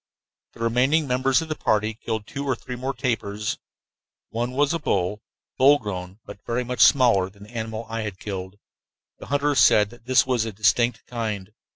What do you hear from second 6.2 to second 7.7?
but very much smaller than the